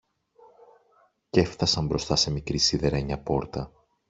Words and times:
κι 1.29 1.39
έφθασαν 1.39 1.85
μπροστά 1.85 2.15
σε 2.15 2.31
μικρή 2.31 2.57
σιδερένια 2.57 3.17
πόρτα. 3.21 3.71